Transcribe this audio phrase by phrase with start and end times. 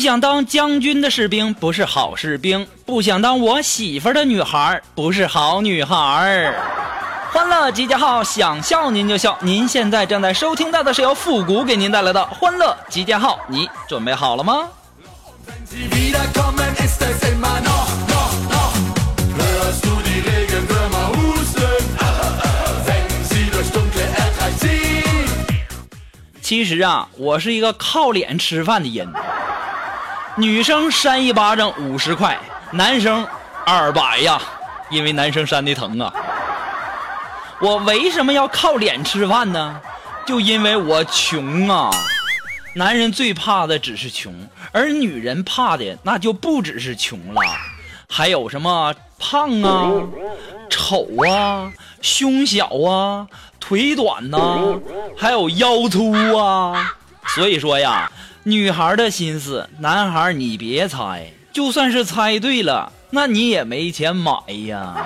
[0.00, 6.54] 想当将军的士兵不是好士兵，不想当我媳妇的女孩不是好女孩儿。
[7.30, 9.38] 欢乐集结号，想笑您就笑。
[9.40, 14.68] 您现在正在收听到的是由复古给您带来的欢乐集结号，你准备好了吗？
[26.42, 29.06] 其实啊，我是一个靠脸吃饭的人。
[30.40, 32.40] 女生扇一巴掌五十块，
[32.72, 33.26] 男生
[33.66, 34.40] 二百呀，
[34.88, 36.10] 因为男生扇的疼啊。
[37.60, 39.78] 我为什么要靠脸吃饭呢？
[40.26, 41.90] 就因为我穷啊。
[42.74, 44.34] 男人最怕的只是穷，
[44.72, 47.42] 而女人怕的那就不只是穷了，
[48.08, 49.92] 还有什么胖啊、
[50.70, 53.26] 丑啊、胸小啊、
[53.58, 54.38] 腿短呐、
[55.18, 56.94] 还有腰粗啊。
[57.26, 58.10] 所以说呀，
[58.42, 64.32] 女孩的心思男孩你别猜就算是猜对了那你也没钱买
[64.66, 64.96] 呀。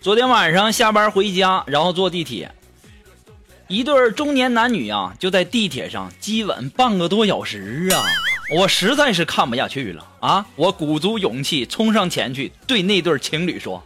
[0.00, 2.50] 昨天晚上下班回家然后坐地铁
[3.68, 8.02] 一对中年男女啊，就在地铁上激吻半个多小时啊！
[8.56, 10.46] 我实在是看不下去了啊！
[10.56, 13.84] 我鼓足勇气冲上前去，对那对情侣说：“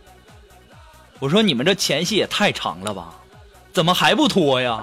[1.18, 3.12] 我说你们这前戏也太长了吧，
[3.72, 4.80] 怎么还不脱呀？”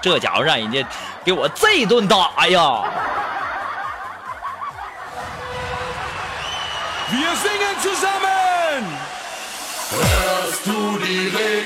[0.00, 0.82] 这家伙让人家
[1.22, 2.84] 给我这顿打呀
[7.12, 8.82] ！Wir singen zusammen.
[9.92, 11.65] Hörst du die Regenwürmer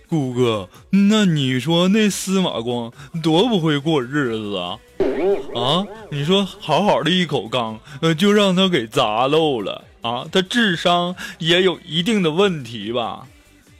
[0.11, 2.91] 谷哥，那你说那司马光
[3.23, 4.77] 多不会过日子啊？
[5.55, 7.79] 啊，你说好好的一口缸，
[8.17, 10.27] 就让他给砸漏了啊！
[10.29, 13.25] 他智商也有一定的问题吧？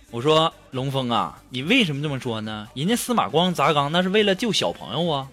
[0.09, 2.65] 我说龙峰啊，你为什么这么说呢？
[2.75, 5.27] 人家司马光砸缸那是为了救小朋友啊。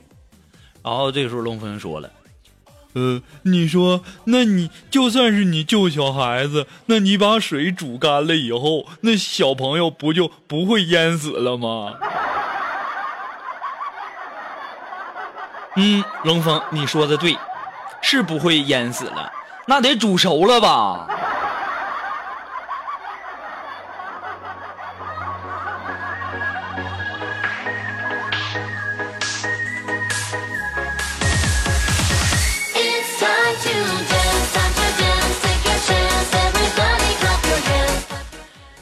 [0.83, 2.11] 然后这个时候龙峰说了，
[2.95, 11.95] 呃，你说，那你就算是你救小孩子，那你把水煮干了以后，那小朋友不就不会淹死了吗？
[15.77, 17.37] 嗯，龙峰，你说的对，
[18.03, 19.31] 是不会淹死了，
[19.67, 21.07] 那得煮熟了吧？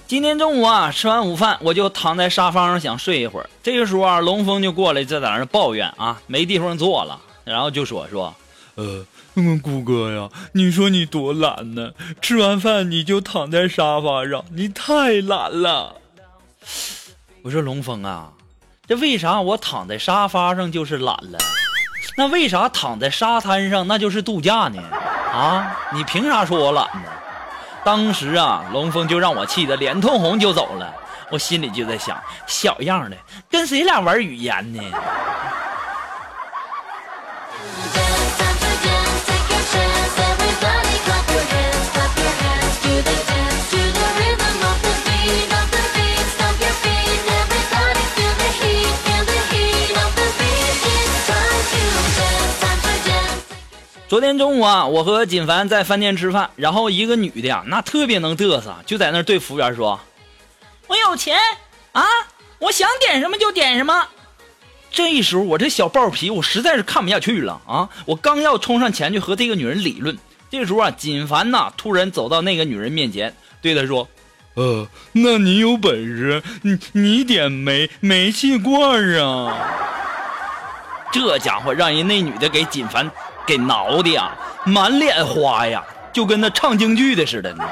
[0.09, 3.51] 今天中午啊，吃完午饭我就躺在沙发上想睡一会儿。
[3.61, 8.33] 这个时候啊，龙峰就过来，就在那儿抱怨啊，没地方坐了，然后就说说，
[8.77, 11.91] 呃，嗯，谷歌呀，你说你多懒呢，
[12.23, 15.97] 吃完饭你就躺在沙发上，你太懒了。
[17.43, 18.31] 我说龙峰啊，
[18.87, 21.39] 这为啥我躺在沙发上就是懒了？
[22.17, 24.81] 那为啥躺在沙滩上那就是度假呢？
[25.33, 27.11] 啊，你凭啥说我懒呢？
[27.87, 30.93] 当时啊，龙峰就让我气得脸通红就走了。
[31.31, 33.17] 我心里就在想，小样的，
[33.49, 34.83] 跟谁俩玩语言呢？
[54.09, 59.99] 昨天中午啊，我和锦凡在饭店吃饭，然后一个女的呀，那特别能嘚瑟，就在那儿对服务员说
[60.87, 61.37] ：“我有钱
[61.91, 62.05] 啊，
[62.61, 64.07] 我想点什么就点什么。”
[64.93, 67.89] 这时候我这小暴皮，我实在是看不下去了啊！
[68.07, 70.17] 我刚要冲上前去和这个女人理论，
[70.53, 74.09] 这时候啊，锦凡呐突然走到那个女人面前，对她说
[74.55, 79.69] ：“呃，那你有本事，你你点煤煤气罐啊！”
[81.13, 83.11] 这家伙让人那女的给锦凡
[83.47, 84.33] 给挠的呀，
[84.65, 85.83] 满脸花呀，
[86.13, 87.65] 就跟那唱京剧的似的呢。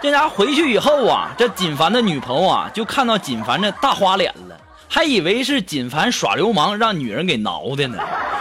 [0.00, 4.56] 这家回去以后啊，这锦凡的女朋友啊，就看到锦凡这大花脸了，
[4.88, 7.98] 还以为是锦凡耍流氓让女人给挠的呢。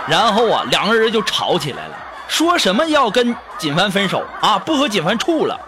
[0.08, 1.96] 然后啊，两个人就吵起来了，
[2.28, 5.60] 说什么要跟锦凡分手啊，不和锦凡处了。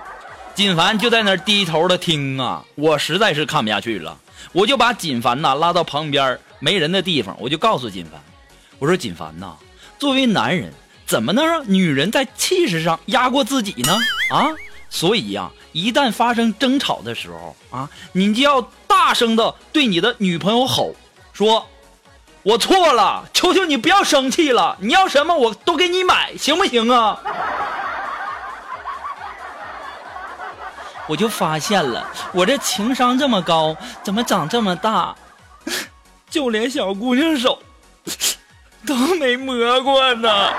[0.55, 4.17] 锦凡就在那儿低头的听啊，我实在是看不下去了，
[4.51, 8.21] 我就把锦凡呐拉到旁边没人的地方，我就告诉锦凡，
[8.79, 9.57] 我说锦凡呐，
[9.99, 10.71] 作为男人，
[11.05, 13.97] 怎么能让女人在气势上压过自己呢？
[14.31, 14.47] 啊，
[14.89, 20.95] 所以呀、一旦发生争吵的时候啊，你就要大声的对你的女朋友吼，
[21.33, 21.67] 说
[22.43, 27.19] ：“我错了，求求你不要生气了，你要什么我都给你买，行不行啊？”
[31.09, 35.13] 我就发现了，我这情商这么高，怎么长这么大，
[36.33, 37.61] 就连小姑娘手
[38.87, 40.49] 都没摸过呢。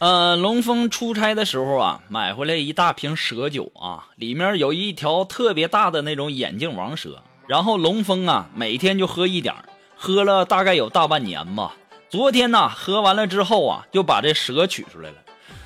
[0.00, 7.22] 呃，龙峰出差的时候啊，买回来一大瓶蛇酒啊，里面有一条特别大的那种眼镜王蛇。
[7.48, 9.54] 然后龙峰啊，每天就喝一点
[9.96, 11.72] 喝了大概有大半年吧。
[12.10, 15.16] 昨天呢，喝完了之后啊，就把这蛇取出来了，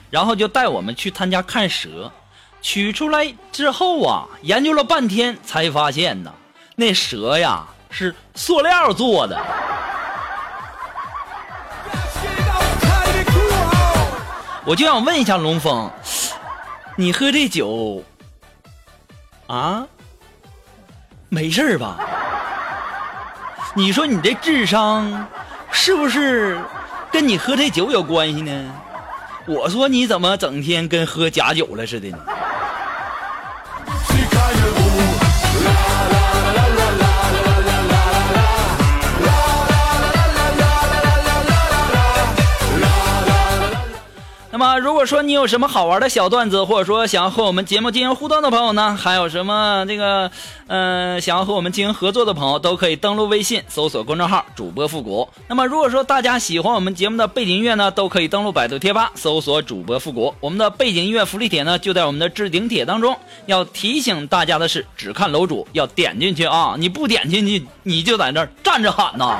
[0.08, 2.10] 然后就带我们去他家看蛇。
[2.60, 6.32] 取出来之后啊，研究了半天，才发现呢，
[6.76, 9.36] 那蛇呀是塑料做的。
[14.64, 15.90] 我就想问一下龙峰，
[16.94, 18.04] 你喝这酒
[19.48, 19.84] 啊，
[21.32, 21.96] 没事吧？
[23.74, 25.26] 你说你这智商
[25.70, 26.60] 是不是
[27.10, 28.70] 跟你喝这酒有关系呢？
[29.46, 32.18] 我说你怎么整天跟喝假酒了似的呢？
[45.06, 50.30] 说你有什么好玩的小段子，或者说想要和我们节目进行互动的朋友呢，还有什么这个，
[50.66, 55.28] 呃，想要和我们进行合作的朋友，都可以登录微信搜索公众号“主播复古”。
[55.48, 60.34] 那么，如果说大家喜欢我们节目的背景音乐呢，都可以登录百度贴吧搜索“主播复古”。
[60.40, 63.16] 我们的背景音乐福利帖呢，就在我们的置顶帖当中。
[63.46, 66.74] 要提醒大家的是，只看楼主，要点进去啊！
[66.78, 69.38] 你不点进去，你就在那儿站着喊呐。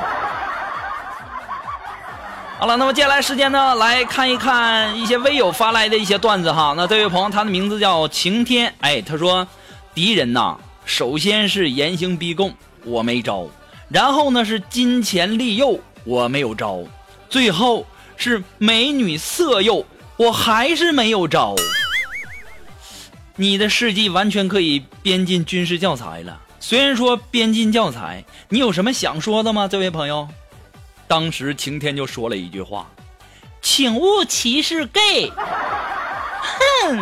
[2.63, 6.73] 好了，那么接下来时间呢，来看一看一些微友发来的一些段子哈。
[6.77, 9.45] 那这位朋友，他的名字叫晴天，哎，他说，
[9.93, 12.55] 敌人呐，首先是严刑逼供，
[12.85, 13.49] 我没招；
[13.89, 16.85] 然后呢是金钱利诱，我没有招；
[17.29, 17.85] 最后
[18.17, 19.85] 是美女色诱，
[20.17, 21.57] 我还是没有招。
[23.35, 26.41] 你的事迹完全可以编进军事教材了。
[26.61, 30.29] 虽然说编进教材，你有什么想说的吗，这位朋友？
[31.13, 32.87] 当时晴天就说了一句话
[33.61, 35.31] ：“请勿歧视 gay。”
[36.41, 36.99] 哼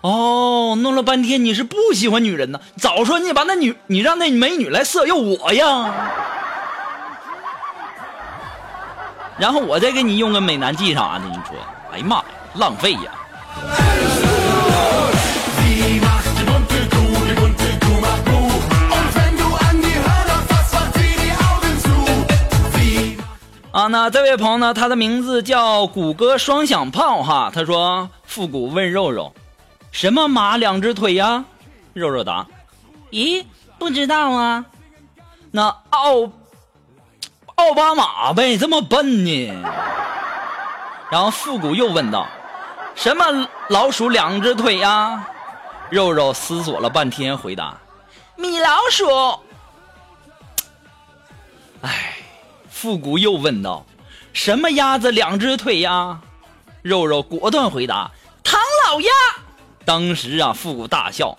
[0.00, 2.60] 哦，弄了半天你是不喜欢女人呢？
[2.76, 5.94] 早说你把那女，你让那美女来色诱我呀！
[9.38, 11.56] 然后我再给你用个美男计啥的，你说，
[11.92, 13.02] 哎呀妈呀，浪费呀！
[23.72, 27.52] 啊，那这位朋友呢，他的名字叫谷歌双响炮哈。
[27.54, 29.32] 他说：“复古问肉肉，
[29.92, 31.44] 什么马两只腿呀？”
[31.94, 32.44] 肉肉答
[33.12, 33.44] ：“咦，
[33.78, 34.64] 不知道啊。”
[35.52, 36.28] 那奥
[37.54, 39.62] 奥巴马呗，这么笨呢？
[41.08, 42.26] 然后复古又问道
[42.96, 45.24] ：“什么老鼠两只腿呀？”
[45.90, 47.78] 肉肉思索了半天，回答
[48.34, 49.06] ：“米老鼠。”
[51.82, 52.16] 哎。
[52.80, 53.84] 复古又问道
[54.32, 56.18] ：“什么鸭子两只腿呀？”
[56.80, 58.10] 肉肉果断回答
[58.42, 59.10] ：“唐老鸭。”
[59.84, 61.36] 当时啊，复古大笑，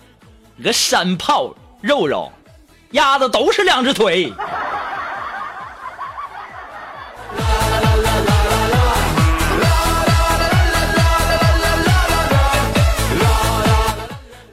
[0.54, 2.30] 你个山炮肉肉，
[2.92, 4.32] 鸭子都是两只腿。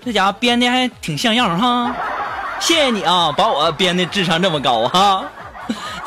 [0.04, 1.96] 这家伙编的还挺像样哈，
[2.60, 5.24] 谢谢你啊，把我编的智商这么高哈。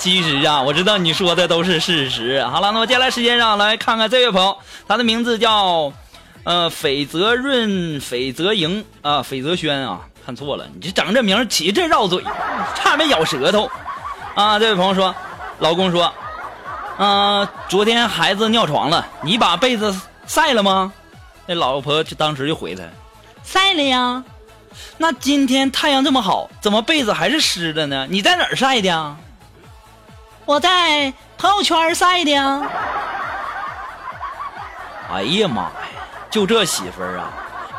[0.03, 2.45] 其实啊，我知道你说的都是事实。
[2.47, 5.93] 好了，那么接下来时间上来看看这位朋友，他的名字叫
[6.43, 12.21] 呃斐泽润、斐泽莹啊、斐泽轩啊，看错了，你这整这名起这绕嘴，
[12.75, 13.71] 差点咬舌头
[14.35, 14.59] 啊。
[14.59, 15.15] 这位朋友说，
[15.61, 16.13] 老公说，
[16.99, 20.93] 啊、昨天孩子尿床了，你把被子晒了吗？
[21.47, 22.83] 那老婆就当时就回他，
[23.45, 24.25] 晒了呀。
[24.99, 28.09] 那今天太阳这么好，怎么被子还是湿的呢？
[28.11, 29.17] 你在哪儿晒的呀？
[30.45, 32.61] 我在朋友圈晒的呀。
[35.13, 35.73] 哎呀妈呀，
[36.31, 37.31] 就这媳妇儿啊！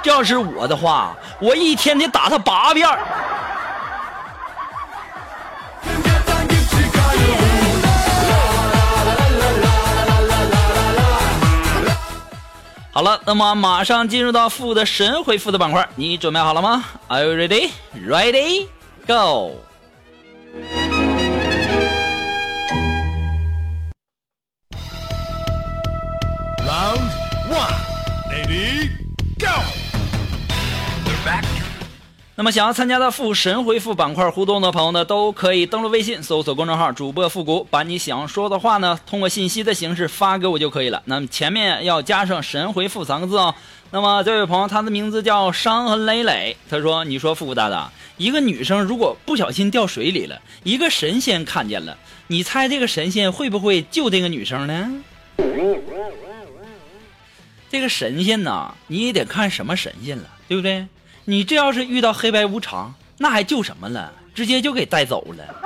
[0.03, 2.88] 这要是我的话，我一天得打她八遍。
[12.91, 17.72] 好了，那么马上进入到负的神回复的板块，你准备好了吗？Are you ready?
[17.96, 18.67] Ready?
[19.08, 19.55] Go!
[29.40, 29.48] Go
[32.36, 41.04] 那么想要参加到复神回复板块互动的朋友呢，都可以登录微信搜索公众号主播复古，把你想说的话呢，通过信息的形式发给我就可以了。
[41.06, 43.54] 那么前面要加上“神回复”三个字哦。
[43.92, 51.96] 那么这位朋友，他的名字叫伤痕累累，他说：“你说复古大大，一个女生如果不小心掉水里了，一个神仙看见了，
[52.28, 54.92] 你猜这个神仙会不会救这个女生呢？”
[57.74, 60.86] 这个神仙呐，你也得看什么神仙了，对不对？
[61.25, 64.13] 你这要是遇到黑白无常，那还救什么了？
[64.36, 65.44] 直接就给带走了。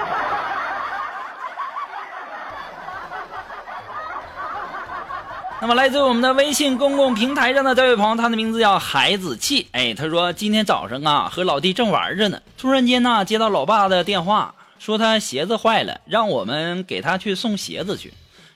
[5.60, 9.68] 那么来自我们的微信公共平台上的这位朋友，他的名字叫孩子气。
[9.74, 18.14] 哎，他说今天早上啊和老弟正玩着呢，突然间呢接到老爸的电话，说他鞋子坏了，让我们给他去送鞋子去。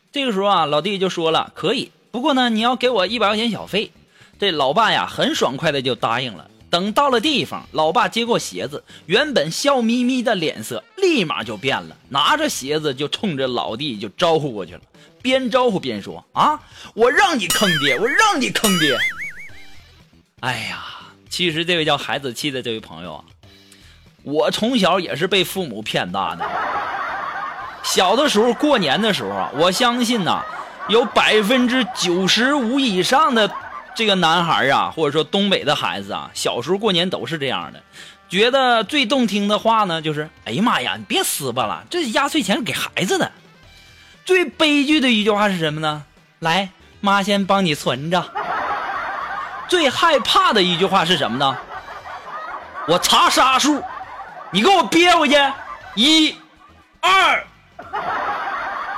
[0.10, 3.92] 这个时候啊，老弟就说了可以，不过呢你要给我一百块钱小费。
[4.40, 6.48] 这老爸呀很爽快的就答应了。
[6.70, 14.82] 等到了地方，老爸接过鞋子，原本笑眯眯的脸色立马就变了，拿着鞋子就冲着老弟就招呼过去了，
[15.22, 16.62] 边招呼边说：“啊，
[16.94, 18.98] 我让你坑爹，我让你坑爹！”
[20.40, 20.82] 哎呀，
[21.30, 23.26] 其实这位叫孩子气的这位朋友啊，
[24.24, 26.50] 我从小也是被父母骗大的。
[27.84, 30.42] 小的时候过年的时候啊，我相信呐、
[30.88, 33.50] 有百分之九十五以上的
[33.96, 37.82] 这个男孩啊，或者说东北的孩子啊，小时候过年都是这样的，
[38.28, 43.32] 觉得最动听的话呢，就是“哎呀妈呀，你别撕巴了，这压岁钱是给孩子的。”
[44.24, 46.04] 最悲剧的一句话是什么呢？
[46.40, 46.70] 来，
[47.00, 48.24] 妈先帮你存着。
[49.68, 51.58] 最害怕的一句话是什么呢？
[52.88, 53.84] 我查杀数，
[54.52, 55.36] 你给我憋回去，
[55.96, 56.36] 一、
[57.00, 57.44] 二，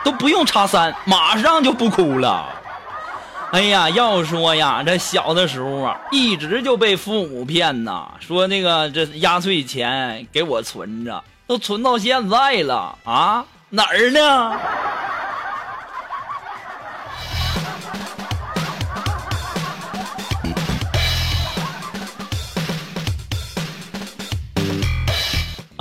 [0.04, 2.46] 都不用插三，马上就不哭了。
[3.52, 14.60] 哎呀，要说呀，这小的时候啊，一直就被父母骗呐，说那个这压岁钱给我存着，都存到现在了啊，哪儿呢？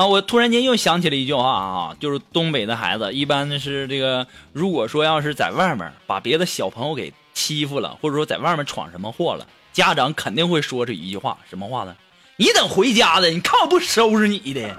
[0.06, 11.94] 我突然间又想起了一句话啊，就是东北的孩子一般的是这个，如果说要是在外面把别的小朋友给欺负了，或者说在外面闯什么祸了，家长肯定会说这一句话，什么话呢？
[12.36, 14.74] 你等回家的，你看我不收拾你的。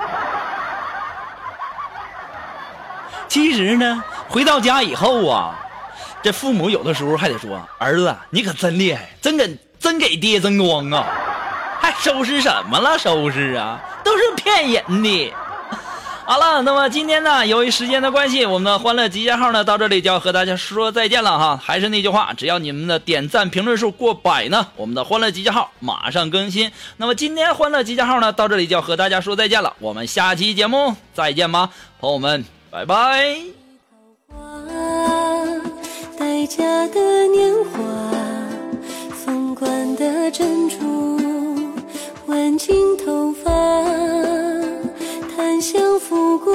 [3.27, 5.59] 其实呢，回到家以后啊，
[6.21, 11.07] 这父母有的时候还得说：“儿子，你可真厉害，真给真给爹争光啊！”
[11.83, 12.97] 还收拾什么了？
[12.97, 15.33] 收拾啊，都是骗人的。
[16.23, 21.59] 好了，那么今天呢，由于时间的关系，我们的欢乐集结号呢到这里就要和大家说再见了哈。
[21.61, 26.71] 还是那句话，只要你们的点赞评论数过百呢，我们的欢乐集结号马上更新。
[26.95, 33.35] 那么今天欢乐集结号呢到这里就要和大家说再见了，我们下期节目再见吧，朋友们，拜拜。
[42.33, 43.51] 挽进头发
[45.35, 46.51] 檀香拂过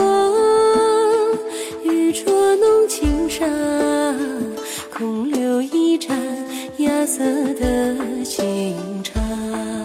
[1.84, 3.46] 玉镯弄轻纱
[4.92, 6.18] 空留一盏
[6.78, 7.22] 芽色
[7.54, 9.77] 的清茶。